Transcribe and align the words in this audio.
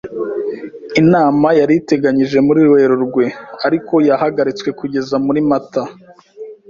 Inama 1.01 1.47
yari 1.59 1.73
iteganijwe 1.81 2.39
muri 2.47 2.61
Werurwe, 2.71 3.25
ariko 3.67 3.93
yahagaritswe 4.09 4.69
kugeza 4.79 5.15
muri 5.25 5.39
Mata. 5.49 5.83